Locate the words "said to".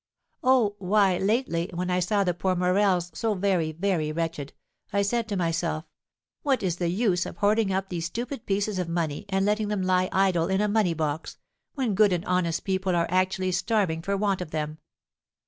5.03-5.37